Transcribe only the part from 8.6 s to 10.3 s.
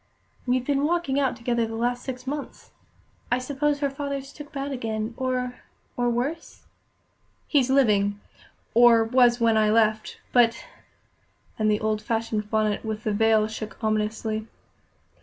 or was when I left;